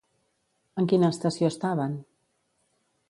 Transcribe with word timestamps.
En 0.83 0.89
quina 0.93 1.11
estació 1.15 1.51
estaven? 1.55 1.95